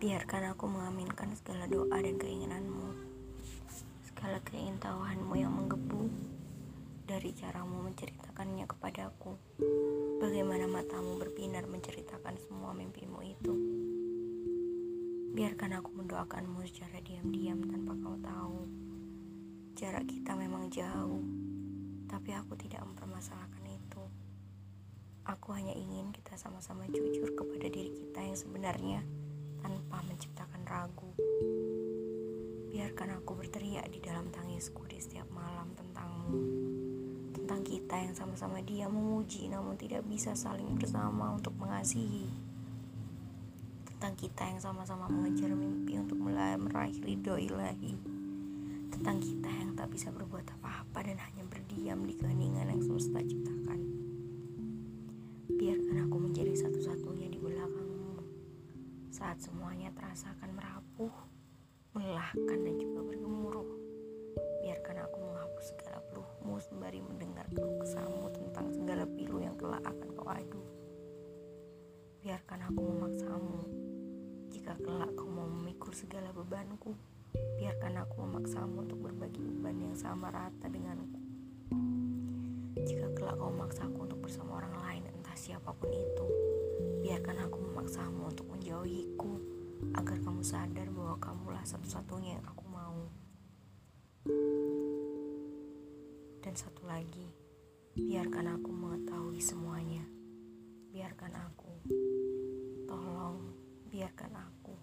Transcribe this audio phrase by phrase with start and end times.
[0.00, 2.88] Biarkan aku mengaminkan segala doa dan keinginanmu,
[4.00, 6.08] segala keingintahuanmu yang menggebu
[7.04, 9.36] dari caramu menceritakannya kepadaku.
[10.16, 13.52] Bagaimana matamu berbinar menceritakan semua mimpimu itu.
[15.36, 18.60] Biarkan aku mendoakanmu secara diam-diam tanpa kau tahu.
[19.76, 21.20] Jarak kita memang jauh,
[22.08, 24.00] tapi aku tidak mempermasalahkan itu.
[25.28, 29.19] Aku hanya ingin kita sama-sama jujur kepada diri kita yang sebenarnya
[29.60, 31.12] tanpa menciptakan ragu.
[32.72, 36.40] Biarkan aku berteriak di dalam tangisku di setiap malam tentangmu.
[37.36, 42.26] Tentang kita yang sama-sama dia memuji namun tidak bisa saling bersama untuk mengasihi.
[43.86, 47.94] Tentang kita yang sama-sama mengejar mimpi untuk meraih ridho ilahi.
[48.90, 52.82] Tentang kita yang tak bisa berbuat apa-apa dan hanya berdiam di keheningan yang
[59.40, 61.14] saat semuanya terasa akan merapuh,
[61.96, 63.68] melelahkan dan juga bergemuruh.
[64.60, 70.08] Biarkan aku menghapus segala peluhmu sembari mendengar keluh kesahmu tentang segala pilu yang kelak akan
[70.12, 70.60] kau adu.
[72.20, 73.60] Biarkan aku memaksamu
[74.52, 76.92] jika kelak kau mau memikul segala bebanku.
[77.32, 81.16] Biarkan aku memaksamu untuk berbagi beban yang sama rata denganku.
[82.76, 86.26] Jika kelak kau memaksaku untuk bersama orang lain entah siapa pun itu,
[87.08, 89.34] biarkan aku memaksamu untuk menjauhiku
[89.98, 93.02] agar kamu sadar bahwa kamulah satu-satunya yang aku mau.
[96.38, 97.34] Dan satu lagi,
[97.98, 100.06] biarkan aku mengetahui semuanya.
[100.94, 101.72] Biarkan aku.
[102.86, 103.58] Tolong,
[103.90, 104.74] biarkan aku.